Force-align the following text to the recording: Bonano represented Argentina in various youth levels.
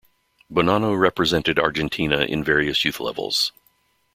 Bonano 0.51 0.99
represented 0.99 1.59
Argentina 1.59 2.21
in 2.21 2.43
various 2.43 2.83
youth 2.83 2.99
levels. 2.99 3.51